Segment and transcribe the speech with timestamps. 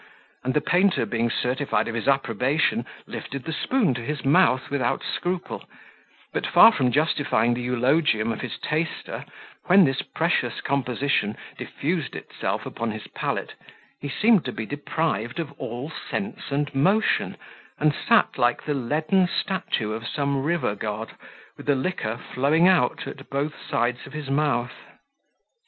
[0.43, 5.03] and the painter being certified of his approbation, lifted the spoon to his mouth without
[5.03, 5.63] scruple,
[6.33, 9.23] but far from justifying the eulogium of his taster,
[9.65, 13.53] when this precious composition diffused itself upon his palate,
[13.99, 17.37] he seemed to be deprived of all sense and motion,
[17.77, 21.15] and sat like the leaden statue of some river god,
[21.57, 24.73] with the liquor flowing out at both sides of his mouth.